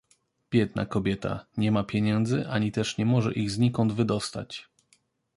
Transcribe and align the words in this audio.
"Biedna 0.51 0.85
kobieta 0.85 1.45
nie 1.57 1.71
ma 1.71 1.83
pieniędzy, 1.83 2.47
ani 2.49 2.71
też 2.71 2.97
nie 2.97 3.05
może 3.05 3.33
ich 3.33 3.51
znikąd 3.51 3.93
wydostać." 3.93 4.67